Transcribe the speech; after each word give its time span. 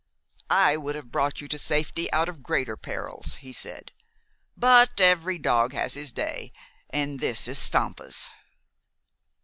"I 0.49 0.77
would 0.77 0.95
have 0.95 1.11
brought 1.11 1.41
you 1.41 1.57
safely 1.59 2.11
out 2.11 2.27
of 2.27 2.41
greater 2.41 2.75
perils," 2.75 3.35
he 3.35 3.53
said; 3.53 3.91
"but 4.57 4.99
every 4.99 5.37
dog 5.37 5.73
has 5.73 5.93
his 5.93 6.11
day, 6.11 6.51
and 6.89 7.19
this 7.19 7.47
is 7.47 7.59
Stampa's." 7.59 8.31